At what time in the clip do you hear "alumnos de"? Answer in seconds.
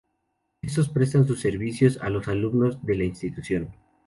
2.27-2.95